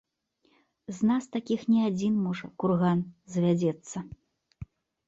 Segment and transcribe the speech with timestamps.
[0.99, 2.99] З нас такіх не адзін, можа, курган
[3.37, 3.97] завядзецца.